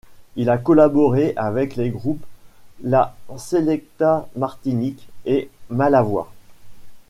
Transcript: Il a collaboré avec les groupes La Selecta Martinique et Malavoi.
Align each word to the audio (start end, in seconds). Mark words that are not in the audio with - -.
Il 0.35 0.49
a 0.49 0.57
collaboré 0.57 1.33
avec 1.35 1.75
les 1.75 1.91
groupes 1.91 2.25
La 2.81 3.15
Selecta 3.37 4.27
Martinique 4.35 5.07
et 5.27 5.47
Malavoi. 5.69 6.31